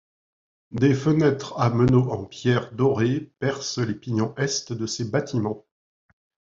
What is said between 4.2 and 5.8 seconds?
est de ces bâtiments.